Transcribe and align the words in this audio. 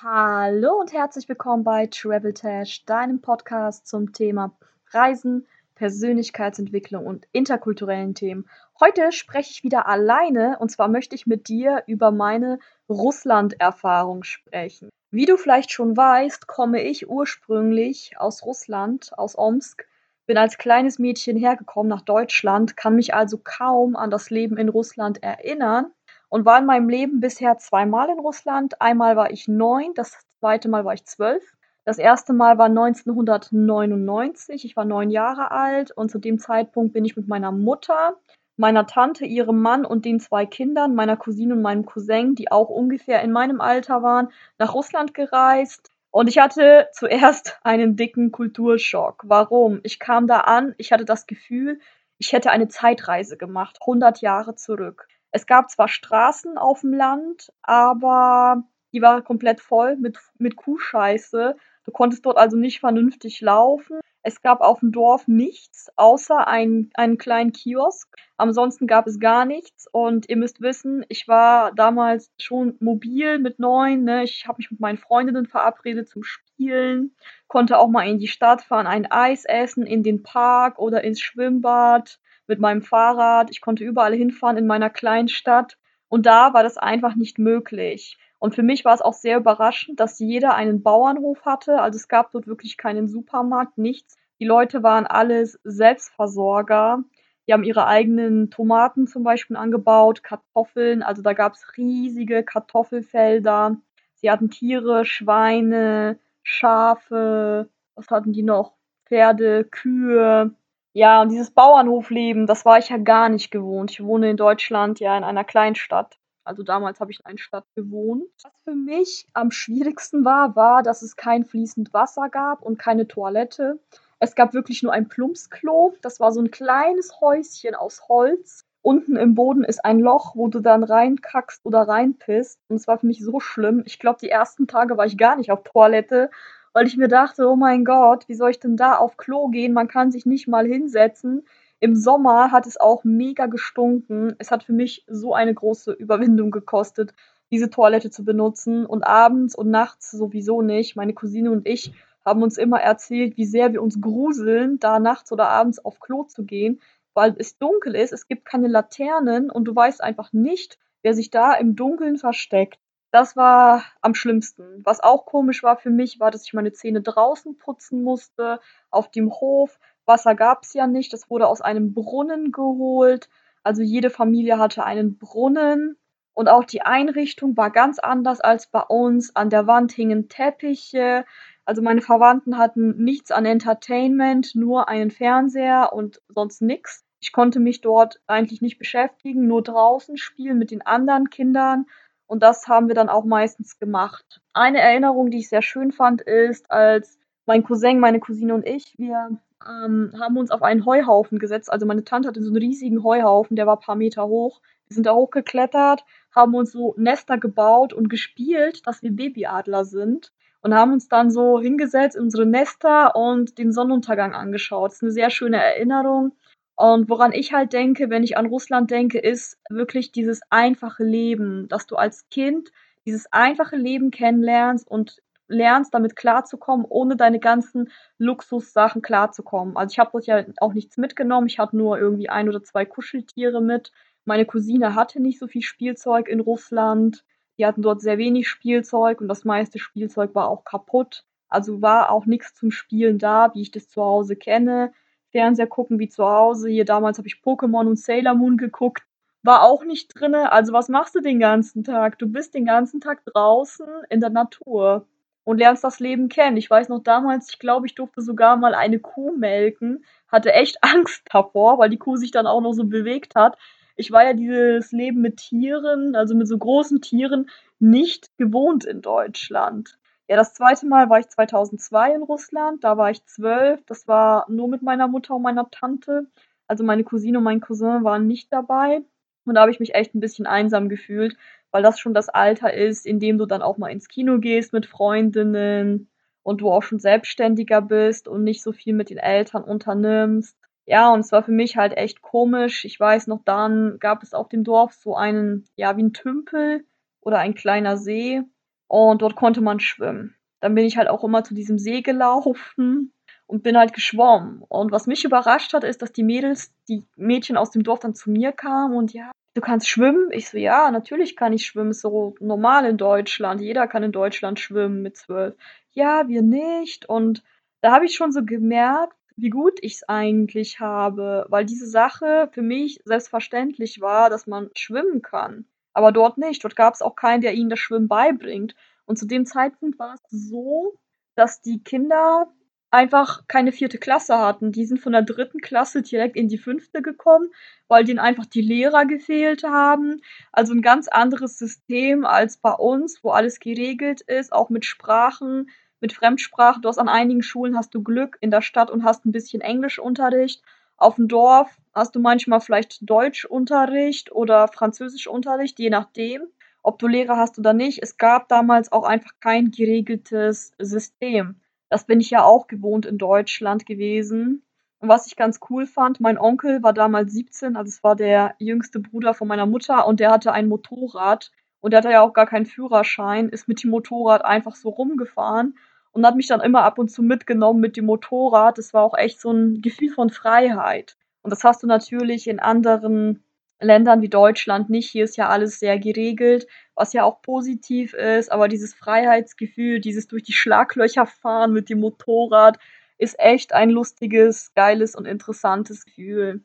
Hallo 0.00 0.78
und 0.78 0.92
herzlich 0.92 1.28
willkommen 1.28 1.64
bei 1.64 1.88
Travel 1.88 2.32
Tash, 2.32 2.84
deinem 2.84 3.20
Podcast 3.20 3.88
zum 3.88 4.12
Thema 4.12 4.56
Reisen, 4.92 5.48
Persönlichkeitsentwicklung 5.74 7.04
und 7.04 7.26
interkulturellen 7.32 8.14
Themen. 8.14 8.48
Heute 8.78 9.10
spreche 9.10 9.50
ich 9.50 9.64
wieder 9.64 9.88
alleine 9.88 10.56
und 10.60 10.70
zwar 10.70 10.86
möchte 10.86 11.16
ich 11.16 11.26
mit 11.26 11.48
dir 11.48 11.82
über 11.88 12.12
meine 12.12 12.60
Russland-Erfahrung 12.88 14.22
sprechen. 14.22 14.88
Wie 15.10 15.26
du 15.26 15.36
vielleicht 15.36 15.72
schon 15.72 15.96
weißt, 15.96 16.46
komme 16.46 16.80
ich 16.80 17.08
ursprünglich 17.10 18.12
aus 18.18 18.44
Russland, 18.44 19.10
aus 19.18 19.36
Omsk, 19.36 19.84
bin 20.26 20.38
als 20.38 20.58
kleines 20.58 21.00
Mädchen 21.00 21.36
hergekommen 21.36 21.90
nach 21.90 22.02
Deutschland, 22.02 22.76
kann 22.76 22.94
mich 22.94 23.14
also 23.14 23.40
kaum 23.42 23.96
an 23.96 24.12
das 24.12 24.30
Leben 24.30 24.58
in 24.58 24.68
Russland 24.68 25.24
erinnern 25.24 25.90
und 26.28 26.44
war 26.44 26.58
in 26.58 26.66
meinem 26.66 26.88
Leben 26.88 27.20
bisher 27.20 27.58
zweimal 27.58 28.08
in 28.10 28.18
Russland. 28.18 28.80
Einmal 28.80 29.16
war 29.16 29.30
ich 29.30 29.48
neun, 29.48 29.94
das 29.94 30.18
zweite 30.40 30.68
Mal 30.68 30.84
war 30.84 30.94
ich 30.94 31.04
zwölf. 31.04 31.42
Das 31.84 31.98
erste 31.98 32.32
Mal 32.34 32.58
war 32.58 32.66
1999. 32.66 34.64
Ich 34.64 34.76
war 34.76 34.84
neun 34.84 35.10
Jahre 35.10 35.50
alt 35.50 35.90
und 35.90 36.10
zu 36.10 36.18
dem 36.18 36.38
Zeitpunkt 36.38 36.92
bin 36.92 37.04
ich 37.06 37.16
mit 37.16 37.28
meiner 37.28 37.50
Mutter, 37.50 38.18
meiner 38.58 38.86
Tante, 38.86 39.24
ihrem 39.24 39.62
Mann 39.62 39.86
und 39.86 40.04
den 40.04 40.20
zwei 40.20 40.44
Kindern, 40.44 40.94
meiner 40.94 41.16
Cousine 41.16 41.54
und 41.54 41.62
meinem 41.62 41.86
Cousin, 41.86 42.34
die 42.34 42.52
auch 42.52 42.68
ungefähr 42.68 43.22
in 43.22 43.32
meinem 43.32 43.62
Alter 43.62 44.02
waren, 44.02 44.28
nach 44.58 44.74
Russland 44.74 45.14
gereist. 45.14 45.90
Und 46.10 46.28
ich 46.28 46.38
hatte 46.38 46.88
zuerst 46.92 47.58
einen 47.62 47.96
dicken 47.96 48.32
Kulturschock. 48.32 49.22
Warum? 49.24 49.80
Ich 49.82 49.98
kam 49.98 50.26
da 50.26 50.40
an, 50.40 50.74
ich 50.76 50.92
hatte 50.92 51.04
das 51.04 51.26
Gefühl, 51.26 51.80
ich 52.18 52.32
hätte 52.32 52.50
eine 52.50 52.68
Zeitreise 52.68 53.36
gemacht, 53.36 53.78
100 53.80 54.20
Jahre 54.20 54.56
zurück. 54.56 55.06
Es 55.30 55.46
gab 55.46 55.70
zwar 55.70 55.88
Straßen 55.88 56.58
auf 56.58 56.80
dem 56.80 56.92
Land, 56.92 57.52
aber 57.62 58.64
die 58.92 59.02
waren 59.02 59.24
komplett 59.24 59.60
voll 59.60 59.96
mit, 59.96 60.18
mit 60.38 60.56
Kuhscheiße. 60.56 61.56
Du 61.84 61.92
konntest 61.92 62.24
dort 62.24 62.38
also 62.38 62.56
nicht 62.56 62.80
vernünftig 62.80 63.40
laufen. 63.40 64.00
Es 64.22 64.42
gab 64.42 64.60
auf 64.60 64.80
dem 64.80 64.92
Dorf 64.92 65.28
nichts, 65.28 65.90
außer 65.96 66.46
ein, 66.48 66.90
einen 66.94 67.18
kleinen 67.18 67.52
Kiosk. 67.52 68.14
Ansonsten 68.36 68.86
gab 68.86 69.06
es 69.06 69.20
gar 69.20 69.44
nichts. 69.44 69.86
Und 69.90 70.28
ihr 70.28 70.36
müsst 70.36 70.60
wissen, 70.60 71.04
ich 71.08 71.28
war 71.28 71.72
damals 71.72 72.30
schon 72.38 72.76
mobil 72.80 73.38
mit 73.38 73.58
neun. 73.58 74.04
Ne? 74.04 74.24
Ich 74.24 74.46
habe 74.46 74.58
mich 74.58 74.70
mit 74.70 74.80
meinen 74.80 74.98
Freundinnen 74.98 75.46
verabredet 75.46 76.08
zum 76.08 76.24
Spielen, 76.24 77.14
konnte 77.46 77.78
auch 77.78 77.88
mal 77.88 78.08
in 78.08 78.18
die 78.18 78.28
Stadt 78.28 78.62
fahren, 78.62 78.86
ein 78.86 79.10
Eis 79.10 79.44
essen, 79.44 79.86
in 79.86 80.02
den 80.02 80.22
Park 80.22 80.78
oder 80.78 81.04
ins 81.04 81.20
Schwimmbad 81.20 82.18
mit 82.48 82.60
meinem 82.60 82.82
Fahrrad. 82.82 83.50
Ich 83.50 83.60
konnte 83.60 83.84
überall 83.84 84.14
hinfahren 84.14 84.56
in 84.56 84.66
meiner 84.66 84.90
kleinen 84.90 85.28
Stadt. 85.28 85.78
Und 86.08 86.26
da 86.26 86.54
war 86.54 86.62
das 86.62 86.78
einfach 86.78 87.14
nicht 87.14 87.38
möglich. 87.38 88.18
Und 88.38 88.54
für 88.54 88.62
mich 88.62 88.84
war 88.84 88.94
es 88.94 89.02
auch 89.02 89.14
sehr 89.14 89.38
überraschend, 89.38 90.00
dass 90.00 90.18
jeder 90.18 90.54
einen 90.54 90.82
Bauernhof 90.82 91.44
hatte. 91.44 91.80
Also 91.80 91.96
es 91.96 92.08
gab 92.08 92.30
dort 92.30 92.46
wirklich 92.46 92.76
keinen 92.76 93.08
Supermarkt, 93.08 93.78
nichts. 93.78 94.16
Die 94.40 94.44
Leute 94.46 94.82
waren 94.82 95.06
alles 95.06 95.58
Selbstversorger. 95.64 97.02
Die 97.46 97.52
haben 97.52 97.64
ihre 97.64 97.86
eigenen 97.86 98.50
Tomaten 98.50 99.06
zum 99.06 99.24
Beispiel 99.24 99.56
angebaut, 99.56 100.22
Kartoffeln. 100.22 101.02
Also 101.02 101.22
da 101.22 101.32
gab 101.32 101.54
es 101.54 101.76
riesige 101.76 102.44
Kartoffelfelder. 102.44 103.76
Sie 104.14 104.30
hatten 104.30 104.50
Tiere, 104.50 105.04
Schweine, 105.04 106.18
Schafe. 106.42 107.68
Was 107.94 108.08
hatten 108.10 108.32
die 108.32 108.42
noch? 108.42 108.74
Pferde, 109.06 109.64
Kühe. 109.64 110.54
Ja, 110.98 111.22
und 111.22 111.28
dieses 111.28 111.52
Bauernhofleben, 111.52 112.48
das 112.48 112.64
war 112.64 112.78
ich 112.78 112.88
ja 112.88 112.96
gar 112.96 113.28
nicht 113.28 113.52
gewohnt. 113.52 113.92
Ich 113.92 114.02
wohne 114.02 114.30
in 114.30 114.36
Deutschland 114.36 114.98
ja 114.98 115.16
in 115.16 115.22
einer 115.22 115.44
Kleinstadt. 115.44 116.18
Also 116.42 116.64
damals 116.64 116.98
habe 116.98 117.12
ich 117.12 117.20
in 117.20 117.26
einer 117.26 117.38
Stadt 117.38 117.66
gewohnt. 117.76 118.24
Was 118.42 118.52
für 118.64 118.74
mich 118.74 119.28
am 119.32 119.52
schwierigsten 119.52 120.24
war, 120.24 120.56
war, 120.56 120.82
dass 120.82 121.02
es 121.02 121.14
kein 121.14 121.44
fließend 121.44 121.94
Wasser 121.94 122.28
gab 122.30 122.62
und 122.62 122.80
keine 122.80 123.06
Toilette. 123.06 123.78
Es 124.18 124.34
gab 124.34 124.54
wirklich 124.54 124.82
nur 124.82 124.92
ein 124.92 125.06
Plumpsklo. 125.06 125.94
Das 126.02 126.18
war 126.18 126.32
so 126.32 126.40
ein 126.40 126.50
kleines 126.50 127.20
Häuschen 127.20 127.76
aus 127.76 128.08
Holz. 128.08 128.64
Unten 128.82 129.14
im 129.14 129.36
Boden 129.36 129.62
ist 129.62 129.84
ein 129.84 130.00
Loch, 130.00 130.34
wo 130.34 130.48
du 130.48 130.58
dann 130.58 130.82
reinkackst 130.82 131.64
oder 131.64 131.82
reinpisst. 131.82 132.58
Und 132.66 132.74
es 132.74 132.88
war 132.88 132.98
für 132.98 133.06
mich 133.06 133.24
so 133.24 133.38
schlimm. 133.38 133.84
Ich 133.86 134.00
glaube, 134.00 134.18
die 134.20 134.30
ersten 134.30 134.66
Tage 134.66 134.96
war 134.96 135.06
ich 135.06 135.16
gar 135.16 135.36
nicht 135.36 135.52
auf 135.52 135.62
Toilette, 135.62 136.28
weil 136.78 136.86
ich 136.86 136.96
mir 136.96 137.08
dachte, 137.08 137.48
oh 137.48 137.56
mein 137.56 137.84
Gott, 137.84 138.28
wie 138.28 138.36
soll 138.36 138.52
ich 138.52 138.60
denn 138.60 138.76
da 138.76 138.94
auf 138.94 139.16
Klo 139.16 139.48
gehen? 139.48 139.72
Man 139.72 139.88
kann 139.88 140.12
sich 140.12 140.26
nicht 140.26 140.46
mal 140.46 140.64
hinsetzen. 140.64 141.44
Im 141.80 141.96
Sommer 141.96 142.52
hat 142.52 142.68
es 142.68 142.78
auch 142.78 143.02
mega 143.02 143.46
gestunken. 143.46 144.36
Es 144.38 144.52
hat 144.52 144.62
für 144.62 144.72
mich 144.72 145.04
so 145.08 145.34
eine 145.34 145.52
große 145.52 145.90
Überwindung 145.90 146.52
gekostet, 146.52 147.14
diese 147.50 147.68
Toilette 147.68 148.10
zu 148.10 148.24
benutzen 148.24 148.86
und 148.86 149.02
abends 149.02 149.56
und 149.56 149.70
nachts 149.70 150.12
sowieso 150.12 150.62
nicht. 150.62 150.94
Meine 150.94 151.14
Cousine 151.14 151.50
und 151.50 151.66
ich 151.66 151.94
haben 152.24 152.44
uns 152.44 152.56
immer 152.56 152.80
erzählt, 152.80 153.36
wie 153.36 153.46
sehr 153.46 153.72
wir 153.72 153.82
uns 153.82 154.00
gruseln, 154.00 154.78
da 154.78 155.00
nachts 155.00 155.32
oder 155.32 155.48
abends 155.48 155.84
auf 155.84 155.98
Klo 155.98 156.22
zu 156.28 156.44
gehen, 156.44 156.80
weil 157.12 157.34
es 157.38 157.58
dunkel 157.58 157.96
ist, 157.96 158.12
es 158.12 158.28
gibt 158.28 158.44
keine 158.44 158.68
Laternen 158.68 159.50
und 159.50 159.64
du 159.64 159.74
weißt 159.74 160.00
einfach 160.00 160.32
nicht, 160.32 160.78
wer 161.02 161.12
sich 161.12 161.32
da 161.32 161.54
im 161.54 161.74
Dunkeln 161.74 162.18
versteckt. 162.18 162.78
Das 163.10 163.36
war 163.36 163.84
am 164.02 164.14
schlimmsten. 164.14 164.82
Was 164.84 165.00
auch 165.00 165.24
komisch 165.24 165.62
war 165.62 165.76
für 165.76 165.90
mich, 165.90 166.20
war, 166.20 166.30
dass 166.30 166.44
ich 166.44 166.52
meine 166.52 166.72
Zähne 166.72 167.00
draußen 167.00 167.56
putzen 167.56 168.02
musste, 168.02 168.60
auf 168.90 169.10
dem 169.10 169.30
Hof. 169.30 169.78
Wasser 170.04 170.34
gab 170.34 170.64
es 170.64 170.74
ja 170.74 170.86
nicht, 170.86 171.12
das 171.12 171.30
wurde 171.30 171.48
aus 171.48 171.60
einem 171.60 171.94
Brunnen 171.94 172.52
geholt. 172.52 173.28
Also 173.62 173.82
jede 173.82 174.10
Familie 174.10 174.58
hatte 174.58 174.84
einen 174.84 175.18
Brunnen 175.18 175.96
und 176.38 176.48
auch 176.48 176.64
die 176.64 176.82
Einrichtung 176.82 177.56
war 177.56 177.70
ganz 177.70 177.98
anders 177.98 178.40
als 178.40 178.68
bei 178.68 178.80
uns. 178.80 179.34
An 179.34 179.50
der 179.50 179.66
Wand 179.66 179.90
hingen 179.90 180.28
Teppiche. 180.28 181.24
Also 181.64 181.82
meine 181.82 182.00
Verwandten 182.00 182.58
hatten 182.58 183.02
nichts 183.02 183.32
an 183.32 183.44
Entertainment, 183.44 184.54
nur 184.54 184.88
einen 184.88 185.10
Fernseher 185.10 185.92
und 185.92 186.22
sonst 186.28 186.62
nichts. 186.62 187.04
Ich 187.20 187.32
konnte 187.32 187.58
mich 187.58 187.80
dort 187.80 188.20
eigentlich 188.28 188.62
nicht 188.62 188.78
beschäftigen, 188.78 189.48
nur 189.48 189.62
draußen 189.62 190.16
spielen 190.16 190.58
mit 190.58 190.70
den 190.70 190.86
anderen 190.86 191.28
Kindern. 191.28 191.86
Und 192.28 192.42
das 192.42 192.68
haben 192.68 192.88
wir 192.88 192.94
dann 192.94 193.08
auch 193.08 193.24
meistens 193.24 193.78
gemacht. 193.78 194.40
Eine 194.52 194.80
Erinnerung, 194.80 195.30
die 195.30 195.38
ich 195.38 195.48
sehr 195.48 195.62
schön 195.62 195.92
fand, 195.92 196.20
ist, 196.20 196.70
als 196.70 197.18
mein 197.46 197.64
Cousin, 197.64 197.98
meine 197.98 198.20
Cousine 198.20 198.54
und 198.54 198.66
ich, 198.66 198.94
wir 198.98 199.30
ähm, 199.66 200.12
haben 200.20 200.36
uns 200.36 200.50
auf 200.50 200.62
einen 200.62 200.84
Heuhaufen 200.84 201.38
gesetzt. 201.38 201.72
Also 201.72 201.86
meine 201.86 202.04
Tante 202.04 202.28
hatte 202.28 202.42
so 202.42 202.48
einen 202.48 202.58
riesigen 202.58 203.02
Heuhaufen, 203.02 203.56
der 203.56 203.66
war 203.66 203.78
ein 203.78 203.84
paar 203.84 203.96
Meter 203.96 204.26
hoch. 204.26 204.60
Wir 204.88 204.94
sind 204.94 205.06
da 205.06 205.14
hochgeklettert, 205.14 206.04
haben 206.34 206.54
uns 206.54 206.72
so 206.72 206.94
Nester 206.98 207.38
gebaut 207.38 207.94
und 207.94 208.10
gespielt, 208.10 208.86
dass 208.86 209.02
wir 209.02 209.10
Babyadler 209.10 209.86
sind. 209.86 210.32
Und 210.60 210.74
haben 210.74 210.92
uns 210.92 211.08
dann 211.08 211.30
so 211.30 211.60
hingesetzt 211.60 212.16
in 212.16 212.24
unsere 212.24 212.44
Nester 212.44 213.14
und 213.14 213.58
den 213.58 213.72
Sonnenuntergang 213.72 214.34
angeschaut. 214.34 214.90
Das 214.90 214.96
ist 214.96 215.02
eine 215.02 215.12
sehr 215.12 215.30
schöne 215.30 215.56
Erinnerung. 215.56 216.32
Und 216.78 217.10
woran 217.10 217.32
ich 217.32 217.52
halt 217.52 217.72
denke, 217.72 218.08
wenn 218.08 218.22
ich 218.22 218.36
an 218.36 218.46
Russland 218.46 218.92
denke, 218.92 219.18
ist 219.18 219.58
wirklich 219.68 220.12
dieses 220.12 220.42
einfache 220.48 221.02
Leben, 221.02 221.66
dass 221.66 221.88
du 221.88 221.96
als 221.96 222.28
Kind 222.28 222.70
dieses 223.04 223.26
einfache 223.32 223.74
Leben 223.74 224.12
kennenlernst 224.12 224.88
und 224.88 225.20
lernst, 225.48 225.92
damit 225.92 226.14
klarzukommen, 226.14 226.86
ohne 226.88 227.16
deine 227.16 227.40
ganzen 227.40 227.90
Luxussachen 228.18 229.02
klarzukommen. 229.02 229.76
Also 229.76 229.94
ich 229.94 229.98
habe 229.98 230.10
dort 230.12 230.26
ja 230.26 230.44
auch 230.58 230.72
nichts 230.72 230.98
mitgenommen. 230.98 231.48
Ich 231.48 231.58
hatte 231.58 231.76
nur 231.76 231.98
irgendwie 231.98 232.28
ein 232.28 232.48
oder 232.48 232.62
zwei 232.62 232.84
Kuscheltiere 232.84 233.60
mit. 233.60 233.90
Meine 234.24 234.46
Cousine 234.46 234.94
hatte 234.94 235.18
nicht 235.20 235.40
so 235.40 235.48
viel 235.48 235.62
Spielzeug 235.62 236.28
in 236.28 236.38
Russland. 236.38 237.24
Die 237.58 237.66
hatten 237.66 237.82
dort 237.82 238.00
sehr 238.00 238.18
wenig 238.18 238.48
Spielzeug 238.48 239.20
und 239.20 239.26
das 239.26 239.44
meiste 239.44 239.80
Spielzeug 239.80 240.32
war 240.36 240.48
auch 240.48 240.62
kaputt. 240.62 241.24
Also 241.48 241.82
war 241.82 242.12
auch 242.12 242.26
nichts 242.26 242.54
zum 242.54 242.70
Spielen 242.70 243.18
da, 243.18 243.52
wie 243.54 243.62
ich 243.62 243.72
das 243.72 243.88
zu 243.88 244.00
Hause 244.00 244.36
kenne. 244.36 244.92
Fernseher 245.30 245.66
gucken 245.66 245.98
wie 245.98 246.08
zu 246.08 246.24
Hause. 246.24 246.68
Hier 246.68 246.84
damals 246.84 247.18
habe 247.18 247.28
ich 247.28 247.42
Pokémon 247.44 247.86
und 247.86 247.98
Sailor 247.98 248.34
Moon 248.34 248.56
geguckt. 248.56 249.04
War 249.42 249.62
auch 249.62 249.84
nicht 249.84 250.08
drinne. 250.14 250.52
Also 250.52 250.72
was 250.72 250.88
machst 250.88 251.14
du 251.14 251.20
den 251.20 251.38
ganzen 251.38 251.84
Tag? 251.84 252.18
Du 252.18 252.26
bist 252.26 252.54
den 252.54 252.64
ganzen 252.64 253.00
Tag 253.00 253.24
draußen 253.24 253.86
in 254.10 254.20
der 254.20 254.30
Natur 254.30 255.06
und 255.44 255.58
lernst 255.58 255.84
das 255.84 256.00
Leben 256.00 256.28
kennen. 256.28 256.58
Ich 256.58 256.68
weiß 256.68 256.90
noch 256.90 257.02
damals, 257.02 257.48
ich 257.50 257.58
glaube, 257.58 257.86
ich 257.86 257.94
durfte 257.94 258.20
sogar 258.20 258.58
mal 258.58 258.74
eine 258.74 258.98
Kuh 258.98 259.34
melken, 259.34 260.04
hatte 260.30 260.52
echt 260.52 260.78
Angst 260.82 261.22
davor, 261.32 261.78
weil 261.78 261.88
die 261.88 261.96
Kuh 261.96 262.16
sich 262.16 262.30
dann 262.30 262.46
auch 262.46 262.60
noch 262.60 262.74
so 262.74 262.84
bewegt 262.84 263.34
hat. 263.34 263.56
Ich 263.96 264.12
war 264.12 264.24
ja 264.24 264.32
dieses 264.32 264.92
Leben 264.92 265.20
mit 265.20 265.38
Tieren, 265.38 266.14
also 266.14 266.34
mit 266.34 266.46
so 266.46 266.58
großen 266.58 267.00
Tieren, 267.00 267.48
nicht 267.78 268.36
gewohnt 268.36 268.84
in 268.84 269.00
Deutschland. 269.00 269.98
Ja, 270.28 270.36
das 270.36 270.52
zweite 270.54 270.86
Mal 270.86 271.08
war 271.08 271.20
ich 271.20 271.28
2002 271.28 272.14
in 272.14 272.22
Russland, 272.22 272.84
da 272.84 272.96
war 272.98 273.10
ich 273.10 273.24
zwölf, 273.24 273.82
das 273.86 274.06
war 274.06 274.44
nur 274.50 274.68
mit 274.68 274.82
meiner 274.82 275.08
Mutter 275.08 275.34
und 275.34 275.42
meiner 275.42 275.70
Tante. 275.70 276.26
Also 276.66 276.84
meine 276.84 277.02
Cousine 277.04 277.38
und 277.38 277.44
mein 277.44 277.60
Cousin 277.60 278.04
waren 278.04 278.26
nicht 278.26 278.52
dabei. 278.52 279.00
Und 279.46 279.54
da 279.54 279.62
habe 279.62 279.70
ich 279.70 279.80
mich 279.80 279.94
echt 279.94 280.14
ein 280.14 280.20
bisschen 280.20 280.46
einsam 280.46 280.90
gefühlt, 280.90 281.36
weil 281.70 281.82
das 281.82 281.98
schon 281.98 282.12
das 282.12 282.28
Alter 282.28 282.74
ist, 282.74 283.06
in 283.06 283.20
dem 283.20 283.38
du 283.38 283.46
dann 283.46 283.62
auch 283.62 283.78
mal 283.78 283.88
ins 283.90 284.08
Kino 284.08 284.38
gehst 284.38 284.74
mit 284.74 284.84
Freundinnen 284.84 286.10
und 286.42 286.60
du 286.60 286.70
auch 286.70 286.82
schon 286.82 286.98
selbstständiger 286.98 287.80
bist 287.80 288.28
und 288.28 288.44
nicht 288.44 288.62
so 288.62 288.72
viel 288.72 288.92
mit 288.92 289.08
den 289.08 289.18
Eltern 289.18 289.64
unternimmst. 289.64 290.58
Ja, 290.84 291.10
und 291.12 291.20
es 291.20 291.32
war 291.32 291.42
für 291.42 291.52
mich 291.52 291.76
halt 291.78 291.96
echt 291.96 292.20
komisch. 292.20 292.84
Ich 292.84 293.00
weiß 293.00 293.26
noch, 293.28 293.42
dann 293.44 293.98
gab 293.98 294.22
es 294.22 294.34
auf 294.34 294.48
dem 294.50 294.64
Dorf 294.64 294.92
so 294.92 295.16
einen, 295.16 295.64
ja, 295.76 295.96
wie 295.96 296.02
ein 296.02 296.12
Tümpel 296.12 296.84
oder 297.20 297.38
ein 297.38 297.54
kleiner 297.54 297.96
See. 297.96 298.42
Und 298.88 299.22
dort 299.22 299.36
konnte 299.36 299.60
man 299.60 299.80
schwimmen. 299.80 300.34
Dann 300.60 300.74
bin 300.74 300.84
ich 300.84 300.96
halt 300.96 301.08
auch 301.08 301.22
immer 301.22 301.44
zu 301.44 301.54
diesem 301.54 301.78
See 301.78 302.02
gelaufen 302.02 303.12
und 303.46 303.62
bin 303.62 303.78
halt 303.78 303.92
geschwommen. 303.92 304.62
Und 304.68 304.90
was 304.90 305.06
mich 305.06 305.24
überrascht 305.24 305.72
hat, 305.72 305.84
ist, 305.84 306.02
dass 306.02 306.12
die 306.12 306.24
Mädels, 306.24 306.74
die 306.88 307.04
Mädchen 307.16 307.56
aus 307.56 307.70
dem 307.70 307.82
Dorf 307.82 308.00
dann 308.00 308.14
zu 308.14 308.30
mir 308.30 308.52
kamen 308.52 308.96
und 308.96 309.12
ja, 309.12 309.30
du 309.54 309.60
kannst 309.60 309.88
schwimmen? 309.88 310.30
Ich 310.32 310.48
so, 310.48 310.58
ja, 310.58 310.90
natürlich 310.90 311.36
kann 311.36 311.52
ich 311.52 311.66
schwimmen, 311.66 311.90
ist 311.90 312.00
so 312.00 312.34
normal 312.40 312.86
in 312.86 312.96
Deutschland. 312.96 313.60
Jeder 313.60 313.86
kann 313.86 314.02
in 314.02 314.12
Deutschland 314.12 314.58
schwimmen 314.58 315.02
mit 315.02 315.16
zwölf. 315.16 315.54
Ja, 315.92 316.28
wir 316.28 316.42
nicht. 316.42 317.08
Und 317.08 317.42
da 317.80 317.92
habe 317.92 318.06
ich 318.06 318.14
schon 318.14 318.32
so 318.32 318.44
gemerkt, 318.44 319.16
wie 319.36 319.50
gut 319.50 319.78
ich 319.82 319.94
es 319.94 320.08
eigentlich 320.08 320.80
habe, 320.80 321.46
weil 321.48 321.64
diese 321.64 321.86
Sache 321.86 322.48
für 322.52 322.62
mich 322.62 323.00
selbstverständlich 323.04 324.00
war, 324.00 324.30
dass 324.30 324.46
man 324.46 324.70
schwimmen 324.74 325.22
kann. 325.22 325.64
Aber 325.98 326.12
dort 326.12 326.38
nicht. 326.38 326.62
Dort 326.62 326.76
gab 326.76 326.94
es 326.94 327.02
auch 327.02 327.16
keinen, 327.16 327.40
der 327.40 327.54
ihnen 327.54 327.70
das 327.70 327.80
Schwimmen 327.80 328.06
beibringt. 328.06 328.76
Und 329.04 329.18
zu 329.18 329.26
dem 329.26 329.46
Zeitpunkt 329.46 329.98
war 329.98 330.14
es 330.14 330.20
so, 330.30 330.96
dass 331.34 331.60
die 331.60 331.82
Kinder 331.82 332.46
einfach 332.92 333.48
keine 333.48 333.72
vierte 333.72 333.98
Klasse 333.98 334.38
hatten. 334.38 334.70
Die 334.70 334.86
sind 334.86 335.00
von 335.00 335.10
der 335.10 335.22
dritten 335.22 335.60
Klasse 335.60 336.02
direkt 336.02 336.36
in 336.36 336.46
die 336.46 336.56
fünfte 336.56 337.02
gekommen, 337.02 337.50
weil 337.88 338.04
denen 338.04 338.20
einfach 338.20 338.46
die 338.46 338.60
Lehrer 338.60 339.06
gefehlt 339.06 339.64
haben. 339.64 340.20
Also 340.52 340.72
ein 340.72 340.82
ganz 340.82 341.08
anderes 341.08 341.58
System 341.58 342.24
als 342.24 342.58
bei 342.58 342.74
uns, 342.74 343.24
wo 343.24 343.30
alles 343.30 343.58
geregelt 343.58 344.20
ist, 344.20 344.52
auch 344.52 344.70
mit 344.70 344.84
Sprachen, 344.84 345.68
mit 346.00 346.12
Fremdsprachen. 346.12 346.80
Du 346.80 346.88
hast 346.88 346.98
an 346.98 347.08
einigen 347.08 347.42
Schulen 347.42 347.76
hast 347.76 347.92
du 347.92 348.04
Glück 348.04 348.38
in 348.40 348.52
der 348.52 348.62
Stadt 348.62 348.92
und 348.92 349.02
hast 349.02 349.26
ein 349.26 349.32
bisschen 349.32 349.62
Englischunterricht. 349.62 350.62
Auf 350.98 351.14
dem 351.14 351.28
Dorf 351.28 351.70
hast 351.94 352.16
du 352.16 352.20
manchmal 352.20 352.60
vielleicht 352.60 353.08
Deutschunterricht 353.08 354.32
oder 354.32 354.66
Französischunterricht, 354.66 355.78
je 355.78 355.90
nachdem, 355.90 356.42
ob 356.82 356.98
du 356.98 357.06
Lehrer 357.06 357.36
hast 357.36 357.56
oder 357.56 357.72
nicht. 357.72 358.02
Es 358.02 358.16
gab 358.16 358.48
damals 358.48 358.90
auch 358.90 359.04
einfach 359.04 359.30
kein 359.38 359.70
geregeltes 359.70 360.72
System. 360.78 361.60
Das 361.88 362.04
bin 362.04 362.20
ich 362.20 362.30
ja 362.30 362.42
auch 362.42 362.66
gewohnt 362.66 363.06
in 363.06 363.16
Deutschland 363.16 363.86
gewesen. 363.86 364.64
Und 364.98 365.08
was 365.08 365.28
ich 365.28 365.36
ganz 365.36 365.60
cool 365.70 365.86
fand, 365.86 366.18
mein 366.18 366.36
Onkel 366.36 366.82
war 366.82 366.92
damals 366.92 367.32
17, 367.32 367.76
also 367.76 367.88
es 367.88 368.02
war 368.02 368.16
der 368.16 368.56
jüngste 368.58 368.98
Bruder 368.98 369.34
von 369.34 369.46
meiner 369.46 369.66
Mutter 369.66 370.04
und 370.04 370.18
der 370.18 370.32
hatte 370.32 370.50
ein 370.50 370.66
Motorrad 370.66 371.52
und 371.78 371.92
der 371.92 371.98
hatte 371.98 372.10
ja 372.10 372.22
auch 372.22 372.32
gar 372.32 372.46
keinen 372.46 372.66
Führerschein, 372.66 373.50
ist 373.50 373.68
mit 373.68 373.84
dem 373.84 373.90
Motorrad 373.90 374.44
einfach 374.44 374.74
so 374.74 374.88
rumgefahren 374.88 375.78
und 376.12 376.26
hat 376.26 376.36
mich 376.36 376.48
dann 376.48 376.60
immer 376.60 376.82
ab 376.82 376.98
und 376.98 377.10
zu 377.10 377.22
mitgenommen 377.22 377.80
mit 377.80 377.96
dem 377.96 378.06
Motorrad. 378.06 378.78
Das 378.78 378.92
war 378.94 379.02
auch 379.02 379.16
echt 379.16 379.40
so 379.40 379.52
ein 379.52 379.80
Gefühl 379.82 380.10
von 380.10 380.30
Freiheit. 380.30 381.16
Und 381.42 381.50
das 381.50 381.64
hast 381.64 381.82
du 381.82 381.86
natürlich 381.86 382.46
in 382.48 382.60
anderen 382.60 383.44
Ländern 383.80 384.22
wie 384.22 384.28
Deutschland 384.28 384.90
nicht. 384.90 385.10
Hier 385.10 385.24
ist 385.24 385.36
ja 385.36 385.48
alles 385.48 385.78
sehr 385.78 385.98
geregelt, 385.98 386.66
was 386.94 387.12
ja 387.12 387.24
auch 387.24 387.42
positiv 387.42 388.12
ist, 388.14 388.50
aber 388.50 388.68
dieses 388.68 388.94
Freiheitsgefühl, 388.94 390.00
dieses 390.00 390.26
durch 390.26 390.42
die 390.42 390.52
Schlaglöcher 390.52 391.26
fahren 391.26 391.72
mit 391.72 391.88
dem 391.88 392.00
Motorrad, 392.00 392.78
ist 393.18 393.38
echt 393.38 393.72
ein 393.72 393.90
lustiges, 393.90 394.72
geiles 394.74 395.14
und 395.14 395.26
interessantes 395.26 396.04
Gefühl. 396.04 396.64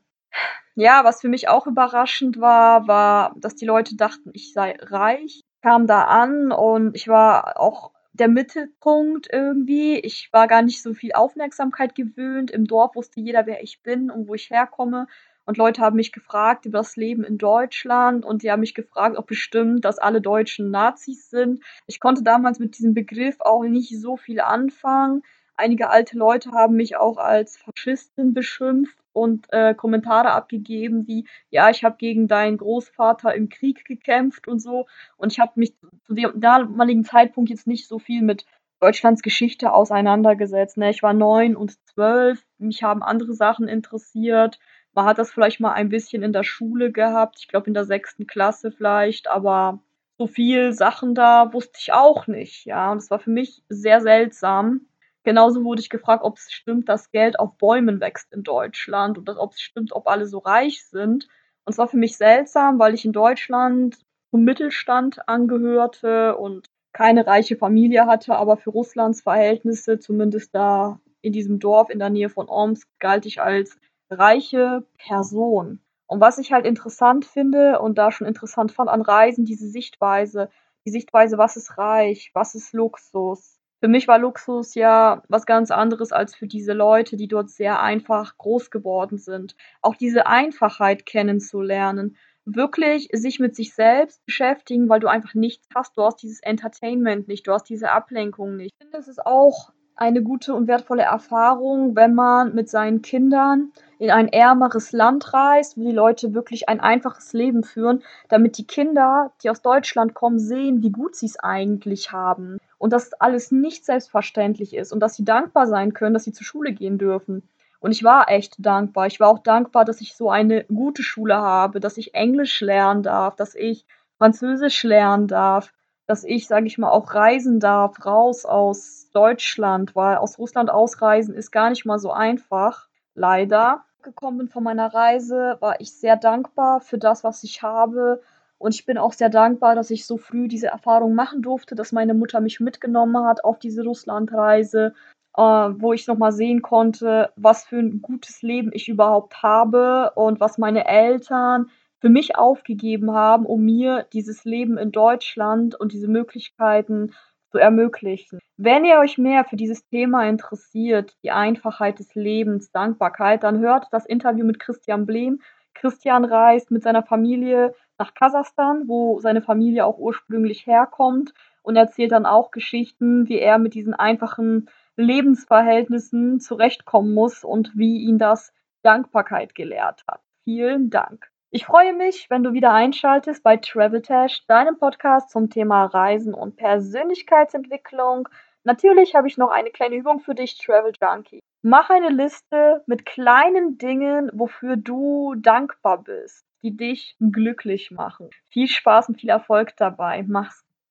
Ja, 0.75 1.03
was 1.03 1.21
für 1.21 1.29
mich 1.29 1.49
auch 1.49 1.67
überraschend 1.67 2.39
war, 2.39 2.87
war, 2.87 3.35
dass 3.37 3.55
die 3.55 3.65
Leute 3.65 3.95
dachten, 3.95 4.31
ich 4.33 4.53
sei 4.53 4.75
reich. 4.81 5.41
Kam 5.61 5.87
da 5.87 6.03
an 6.05 6.51
und 6.51 6.95
ich 6.95 7.07
war 7.07 7.59
auch 7.59 7.91
der 8.13 8.27
Mittelpunkt 8.27 9.27
irgendwie. 9.31 9.99
Ich 9.99 10.29
war 10.31 10.47
gar 10.47 10.61
nicht 10.61 10.81
so 10.81 10.93
viel 10.93 11.13
Aufmerksamkeit 11.13 11.95
gewöhnt. 11.95 12.51
Im 12.51 12.65
Dorf 12.65 12.95
wusste 12.95 13.19
jeder, 13.19 13.45
wer 13.45 13.63
ich 13.63 13.81
bin 13.81 14.11
und 14.11 14.27
wo 14.27 14.35
ich 14.35 14.49
herkomme. 14.49 15.07
Und 15.45 15.57
Leute 15.57 15.81
haben 15.81 15.97
mich 15.97 16.13
gefragt 16.13 16.65
über 16.65 16.77
das 16.77 16.95
Leben 16.95 17.23
in 17.23 17.37
Deutschland 17.37 18.23
und 18.23 18.43
die 18.43 18.51
haben 18.51 18.61
mich 18.61 18.75
gefragt, 18.75 19.17
ob 19.17 19.27
bestimmt, 19.27 19.83
dass 19.83 19.99
alle 19.99 20.21
Deutschen 20.21 20.71
Nazis 20.71 21.29
sind. 21.29 21.61
Ich 21.85 21.99
konnte 21.99 22.23
damals 22.23 22.59
mit 22.59 22.77
diesem 22.77 22.93
Begriff 22.93 23.35
auch 23.39 23.63
nicht 23.63 23.99
so 23.99 24.15
viel 24.15 24.39
anfangen. 24.39 25.23
Einige 25.57 25.89
alte 25.89 26.17
Leute 26.17 26.51
haben 26.51 26.75
mich 26.75 26.95
auch 26.95 27.17
als 27.17 27.57
Faschistin 27.57 28.33
beschimpft 28.33 29.02
und 29.13 29.45
äh, 29.53 29.73
Kommentare 29.73 30.31
abgegeben 30.31 31.07
wie, 31.07 31.27
ja, 31.49 31.69
ich 31.69 31.83
habe 31.83 31.95
gegen 31.97 32.27
deinen 32.27 32.57
Großvater 32.57 33.33
im 33.33 33.49
Krieg 33.49 33.85
gekämpft 33.85 34.47
und 34.47 34.59
so. 34.59 34.87
Und 35.17 35.31
ich 35.31 35.39
habe 35.39 35.53
mich 35.55 35.73
zu 36.03 36.13
dem 36.13 36.31
damaligen 36.35 37.05
Zeitpunkt 37.05 37.49
jetzt 37.49 37.67
nicht 37.67 37.87
so 37.87 37.99
viel 37.99 38.21
mit 38.21 38.45
Deutschlands 38.79 39.21
Geschichte 39.21 39.71
auseinandergesetzt. 39.71 40.75
Ne? 40.75 40.89
Ich 40.89 41.03
war 41.03 41.13
neun 41.13 41.55
und 41.55 41.77
zwölf, 41.87 42.45
mich 42.57 42.83
haben 42.83 43.01
andere 43.01 43.33
Sachen 43.33 43.69
interessiert. 43.69 44.59
Man 44.93 45.05
hat 45.05 45.19
das 45.19 45.31
vielleicht 45.31 45.61
mal 45.61 45.71
ein 45.71 45.89
bisschen 45.89 46.21
in 46.21 46.33
der 46.33 46.43
Schule 46.43 46.91
gehabt, 46.91 47.37
ich 47.39 47.47
glaube 47.47 47.67
in 47.67 47.73
der 47.73 47.85
sechsten 47.85 48.27
Klasse 48.27 48.71
vielleicht, 48.71 49.29
aber 49.29 49.79
so 50.17 50.27
viel 50.27 50.73
Sachen 50.73 51.15
da 51.15 51.53
wusste 51.53 51.79
ich 51.79 51.93
auch 51.93 52.27
nicht, 52.27 52.65
ja. 52.65 52.91
Und 52.91 52.97
es 52.97 53.09
war 53.09 53.19
für 53.19 53.31
mich 53.31 53.63
sehr 53.69 54.01
seltsam. 54.01 54.81
Genauso 55.23 55.63
wurde 55.63 55.81
ich 55.81 55.89
gefragt, 55.89 56.23
ob 56.23 56.37
es 56.37 56.51
stimmt, 56.51 56.89
dass 56.89 57.11
Geld 57.11 57.39
auf 57.39 57.57
Bäumen 57.57 58.01
wächst 58.01 58.31
in 58.33 58.43
Deutschland 58.43 59.17
und 59.17 59.29
ob 59.29 59.53
es 59.53 59.61
stimmt, 59.61 59.93
ob 59.93 60.07
alle 60.07 60.25
so 60.25 60.39
reich 60.39 60.85
sind. 60.85 61.27
Und 61.65 61.71
es 61.71 61.77
war 61.77 61.87
für 61.87 61.97
mich 61.97 62.17
seltsam, 62.17 62.77
weil 62.79 62.93
ich 62.93 63.05
in 63.05 63.13
Deutschland 63.13 63.97
zum 64.31 64.43
Mittelstand 64.43 65.27
angehörte 65.29 66.37
und 66.37 66.67
keine 66.91 67.25
reiche 67.25 67.55
Familie 67.55 68.05
hatte, 68.05 68.35
aber 68.35 68.57
für 68.57 68.69
Russlands 68.69 69.21
Verhältnisse, 69.21 69.99
zumindest 69.99 70.53
da 70.53 70.99
in 71.21 71.33
diesem 71.33 71.59
Dorf 71.59 71.89
in 71.89 71.99
der 71.99 72.09
Nähe 72.09 72.29
von 72.29 72.49
Omsk, 72.49 72.87
galt 72.99 73.25
ich 73.25 73.41
als 73.41 73.77
reiche 74.09 74.85
Person. 74.97 75.79
Und 76.05 76.19
was 76.19 76.37
ich 76.37 76.51
halt 76.51 76.65
interessant 76.65 77.25
finde 77.25 77.79
und 77.79 77.97
da 77.97 78.11
schon 78.11 78.27
interessant 78.27 78.71
fand 78.71 78.89
an 78.89 79.01
Reisen, 79.01 79.45
diese 79.45 79.67
Sichtweise, 79.67 80.49
die 80.85 80.91
Sichtweise, 80.91 81.37
was 81.37 81.55
ist 81.55 81.77
reich, 81.77 82.29
was 82.33 82.55
ist 82.55 82.73
Luxus. 82.73 83.59
Für 83.83 83.89
mich 83.89 84.07
war 84.07 84.17
Luxus 84.17 84.75
ja 84.75 85.23
was 85.27 85.45
ganz 85.45 85.69
anderes 85.69 86.13
als 86.13 86.33
für 86.33 86.47
diese 86.47 86.71
Leute, 86.71 87.17
die 87.17 87.27
dort 87.27 87.49
sehr 87.49 87.81
einfach 87.81 88.37
groß 88.37 88.71
geworden 88.71 89.17
sind. 89.17 89.57
Auch 89.81 89.97
diese 89.97 90.25
Einfachheit 90.25 91.05
kennenzulernen, 91.05 92.15
wirklich 92.45 93.09
sich 93.11 93.41
mit 93.41 93.57
sich 93.57 93.73
selbst 93.73 94.25
beschäftigen, 94.25 94.87
weil 94.87 95.01
du 95.01 95.07
einfach 95.07 95.33
nichts 95.33 95.67
hast. 95.75 95.97
Du 95.97 96.01
hast 96.03 96.23
dieses 96.23 96.39
Entertainment 96.39 97.27
nicht, 97.27 97.45
du 97.45 97.51
hast 97.51 97.65
diese 97.65 97.91
Ablenkung 97.91 98.55
nicht. 98.55 98.71
Ich 98.71 98.85
finde, 98.85 98.99
es 98.99 99.09
ist 99.09 99.25
auch 99.25 99.73
eine 99.95 100.23
gute 100.23 100.53
und 100.53 100.67
wertvolle 100.67 101.03
Erfahrung, 101.03 101.95
wenn 101.95 102.13
man 102.15 102.55
mit 102.55 102.69
seinen 102.69 103.01
Kindern 103.01 103.71
in 103.99 104.09
ein 104.11 104.27
ärmeres 104.27 104.91
Land 104.91 105.33
reist, 105.33 105.77
wo 105.77 105.83
die 105.83 105.91
Leute 105.91 106.33
wirklich 106.33 106.67
ein 106.67 106.79
einfaches 106.79 107.33
Leben 107.33 107.63
führen, 107.63 108.03
damit 108.27 108.57
die 108.57 108.67
Kinder, 108.67 109.31
die 109.43 109.49
aus 109.49 109.61
Deutschland 109.61 110.13
kommen, 110.13 110.39
sehen, 110.39 110.81
wie 110.81 110.91
gut 110.91 111.15
sie 111.15 111.27
es 111.27 111.39
eigentlich 111.39 112.11
haben 112.11 112.57
und 112.77 112.91
dass 112.91 113.13
alles 113.13 113.51
nicht 113.51 113.85
selbstverständlich 113.85 114.75
ist 114.75 114.91
und 114.91 114.99
dass 114.99 115.15
sie 115.15 115.23
dankbar 115.23 115.67
sein 115.67 115.93
können, 115.93 116.13
dass 116.13 116.25
sie 116.25 116.33
zur 116.33 116.45
Schule 116.45 116.73
gehen 116.73 116.97
dürfen. 116.97 117.47
Und 117.79 117.91
ich 117.91 118.03
war 118.03 118.29
echt 118.29 118.55
dankbar. 118.59 119.07
Ich 119.07 119.19
war 119.19 119.27
auch 119.27 119.39
dankbar, 119.39 119.85
dass 119.85 120.01
ich 120.01 120.15
so 120.15 120.29
eine 120.29 120.63
gute 120.65 121.03
Schule 121.03 121.35
habe, 121.35 121.79
dass 121.79 121.97
ich 121.97 122.13
Englisch 122.13 122.61
lernen 122.61 123.03
darf, 123.03 123.35
dass 123.35 123.55
ich 123.55 123.85
Französisch 124.17 124.83
lernen 124.83 125.27
darf, 125.27 125.73
dass 126.05 126.23
ich, 126.23 126.47
sage 126.47 126.67
ich 126.67 126.77
mal, 126.77 126.89
auch 126.89 127.13
reisen 127.13 127.59
darf, 127.59 128.05
raus 128.05 128.45
aus 128.45 129.09
Deutschland, 129.13 129.95
weil 129.95 130.17
aus 130.17 130.37
Russland 130.37 130.69
ausreisen 130.69 131.33
ist 131.33 131.51
gar 131.51 131.69
nicht 131.69 131.85
mal 131.85 131.99
so 131.99 132.11
einfach, 132.11 132.87
leider. 133.15 133.85
Gekommen 134.01 134.37
bin 134.37 134.47
von 134.49 134.63
meiner 134.63 134.93
Reise, 134.93 135.57
war 135.61 135.79
ich 135.79 135.93
sehr 135.93 136.17
dankbar 136.17 136.81
für 136.81 136.97
das, 136.97 137.23
was 137.23 137.43
ich 137.43 137.61
habe. 137.63 138.21
Und 138.57 138.75
ich 138.75 138.85
bin 138.85 138.97
auch 138.97 139.13
sehr 139.13 139.29
dankbar, 139.29 139.75
dass 139.75 139.91
ich 139.91 140.05
so 140.05 140.17
früh 140.17 140.47
diese 140.47 140.67
Erfahrung 140.67 141.15
machen 141.15 141.41
durfte, 141.41 141.75
dass 141.75 141.91
meine 141.91 142.13
Mutter 142.13 142.41
mich 142.41 142.59
mitgenommen 142.59 143.25
hat 143.25 143.43
auf 143.45 143.59
diese 143.59 143.83
Russlandreise, 143.83 144.93
äh, 145.35 145.41
wo 145.41 145.93
ich 145.93 146.07
nochmal 146.07 146.31
sehen 146.33 146.61
konnte, 146.61 147.31
was 147.35 147.63
für 147.65 147.79
ein 147.79 148.01
gutes 148.01 148.41
Leben 148.41 148.71
ich 148.73 148.89
überhaupt 148.89 149.41
habe 149.41 150.11
und 150.15 150.39
was 150.39 150.57
meine 150.57 150.85
Eltern 150.85 151.69
für 152.03 152.09
mich 152.09 152.35
aufgegeben 152.35 153.13
haben, 153.13 153.45
um 153.45 153.63
mir 153.63 154.05
dieses 154.11 154.43
Leben 154.43 154.77
in 154.77 154.91
Deutschland 154.91 155.79
und 155.79 155.93
diese 155.93 156.09
Möglichkeiten 156.09 157.13
zu 157.49 157.59
ermöglichen. 157.59 158.39
Wenn 158.57 158.83
ihr 158.83 158.99
euch 158.99 159.17
mehr 159.17 159.45
für 159.45 159.55
dieses 159.55 159.85
Thema 159.85 160.27
interessiert, 160.27 161.15
die 161.23 161.31
Einfachheit 161.31 161.99
des 161.99 162.13
Lebens, 162.13 162.71
Dankbarkeit, 162.71 163.43
dann 163.43 163.59
hört 163.59 163.87
das 163.91 164.05
Interview 164.05 164.45
mit 164.45 164.59
Christian 164.59 165.05
Blehm. 165.05 165.39
Christian 165.75 166.25
reist 166.25 166.71
mit 166.71 166.83
seiner 166.83 167.03
Familie 167.03 167.73
nach 167.97 168.13
Kasachstan, 168.13 168.89
wo 168.89 169.21
seine 169.21 169.41
Familie 169.41 169.85
auch 169.85 169.97
ursprünglich 169.97 170.67
herkommt 170.67 171.33
und 171.61 171.77
erzählt 171.77 172.11
dann 172.11 172.25
auch 172.25 172.51
Geschichten, 172.51 173.29
wie 173.29 173.39
er 173.39 173.59
mit 173.59 173.75
diesen 173.75 173.93
einfachen 173.93 174.69
Lebensverhältnissen 174.97 176.41
zurechtkommen 176.41 177.13
muss 177.13 177.45
und 177.45 177.71
wie 177.77 178.01
ihn 178.01 178.17
das 178.17 178.51
Dankbarkeit 178.81 179.55
gelehrt 179.55 180.03
hat. 180.05 180.19
Vielen 180.43 180.89
Dank. 180.89 181.32
Ich 181.55 181.65
freue 181.67 181.93
mich, 181.93 182.31
wenn 182.31 182.41
du 182.41 182.53
wieder 182.53 182.73
einschaltest 182.73 183.43
bei 183.43 183.57
Traveltash, 183.57 184.43
deinem 184.47 184.79
Podcast 184.79 185.29
zum 185.29 185.51
Thema 185.51 185.85
Reisen 185.85 186.33
und 186.33 186.55
Persönlichkeitsentwicklung. 186.55 188.27
Natürlich 188.63 189.13
habe 189.13 189.27
ich 189.27 189.37
noch 189.37 189.51
eine 189.51 189.69
kleine 189.69 189.97
Übung 189.97 190.19
für 190.19 190.33
dich, 190.33 190.57
Travel 190.57 190.93
Junkie. 190.99 191.43
Mach 191.61 191.91
eine 191.91 192.09
Liste 192.09 192.81
mit 192.87 193.05
kleinen 193.05 193.77
Dingen, 193.77 194.31
wofür 194.33 194.77
du 194.77 195.35
dankbar 195.37 196.01
bist, 196.01 196.43
die 196.63 196.75
dich 196.75 197.15
glücklich 197.19 197.91
machen. 197.91 198.31
Viel 198.49 198.67
Spaß 198.67 199.09
und 199.09 199.19
viel 199.19 199.29
Erfolg 199.29 199.77
dabei. 199.77 200.25
Mach's 200.27 200.65